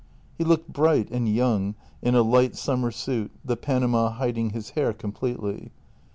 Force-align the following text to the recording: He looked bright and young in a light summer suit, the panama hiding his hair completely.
He 0.35 0.43
looked 0.43 0.73
bright 0.73 1.11
and 1.11 1.29
young 1.29 1.75
in 2.01 2.15
a 2.15 2.23
light 2.23 2.55
summer 2.55 2.89
suit, 2.89 3.29
the 3.45 3.55
panama 3.55 4.09
hiding 4.09 4.49
his 4.49 4.71
hair 4.71 4.93
completely. 4.93 5.69